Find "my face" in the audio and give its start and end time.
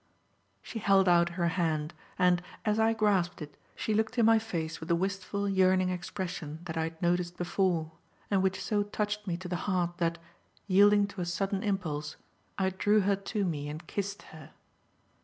4.25-4.79